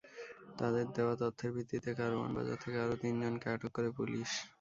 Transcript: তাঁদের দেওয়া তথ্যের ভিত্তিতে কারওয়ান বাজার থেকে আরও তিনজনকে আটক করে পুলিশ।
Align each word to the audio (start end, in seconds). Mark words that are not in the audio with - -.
তাঁদের 0.59 0.85
দেওয়া 0.95 1.15
তথ্যের 1.21 1.51
ভিত্তিতে 1.55 1.91
কারওয়ান 1.99 2.29
বাজার 2.37 2.57
থেকে 2.63 2.77
আরও 2.83 2.95
তিনজনকে 3.03 3.47
আটক 3.53 3.71
করে 3.75 3.89
পুলিশ। 3.97 4.29